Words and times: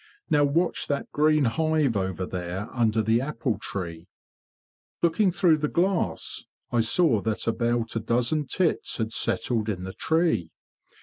Now 0.31 0.43
watch 0.45 0.87
that 0.87 1.11
green 1.11 1.43
hive 1.45 1.95
over 1.95 2.25
there 2.25 2.73
under 2.75 3.03
the 3.03 3.21
apple 3.21 3.59
tree."' 3.59 4.07
Looking 5.03 5.31
through 5.31 5.57
the 5.59 5.67
glass, 5.67 6.43
I 6.71 6.79
saw 6.79 7.21
that 7.21 7.45
about 7.45 7.95
a 7.95 7.99
dozen 7.99 8.47
tits 8.47 8.97
had 8.97 9.13
settled 9.13 9.69
in 9.69 9.83
the 9.83 9.93
tree. 9.93 10.49